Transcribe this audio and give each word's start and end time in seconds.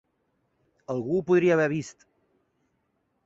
Algú 0.93 1.19
ho 1.19 1.25
podria 1.31 1.55
haver 1.57 1.69
vist. 1.73 2.07